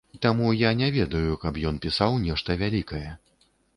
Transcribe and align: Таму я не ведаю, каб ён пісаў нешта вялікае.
Таму 0.25 0.47
я 0.61 0.69
не 0.79 0.87
ведаю, 0.95 1.35
каб 1.43 1.59
ён 1.73 1.77
пісаў 1.85 2.17
нешта 2.25 2.57
вялікае. 2.63 3.07